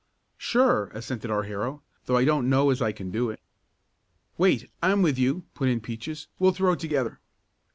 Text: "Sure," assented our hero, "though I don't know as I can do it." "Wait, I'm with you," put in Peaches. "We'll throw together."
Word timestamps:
"Sure," 0.39 0.87
assented 0.95 1.29
our 1.29 1.43
hero, 1.43 1.83
"though 2.07 2.17
I 2.17 2.25
don't 2.25 2.49
know 2.49 2.71
as 2.71 2.81
I 2.81 2.91
can 2.91 3.11
do 3.11 3.29
it." 3.29 3.39
"Wait, 4.35 4.67
I'm 4.81 5.03
with 5.03 5.19
you," 5.19 5.43
put 5.53 5.69
in 5.69 5.79
Peaches. 5.79 6.25
"We'll 6.39 6.53
throw 6.53 6.73
together." 6.73 7.19